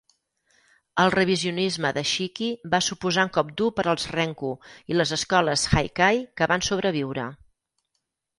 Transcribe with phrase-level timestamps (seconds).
[1.01, 4.51] El revisionisme de Shiki va suposar un cop dur per als renku
[4.95, 7.29] i les escoles haikai que van sobreviure.